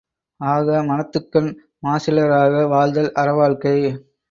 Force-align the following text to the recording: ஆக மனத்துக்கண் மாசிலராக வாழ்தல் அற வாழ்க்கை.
ஆக 0.41 0.77
மனத்துக்கண் 0.83 1.51
மாசிலராக 1.83 2.65
வாழ்தல் 2.67 3.11
அற 3.13 3.29
வாழ்க்கை. 3.33 3.77